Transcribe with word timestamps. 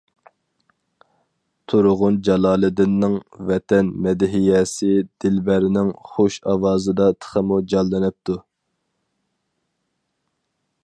تۇرغۇن 1.73 2.15
جالالىدىننىڭ 2.27 3.17
ۋەتەن 3.51 3.91
مەدھىيەسى 4.07 4.89
دىلبەرنىڭ 5.25 5.93
خۇش 6.15 6.39
ئاۋازىدا 6.53 7.11
تېخىمۇ 7.19 7.61
جانلىنىپتۇ. 7.75 8.39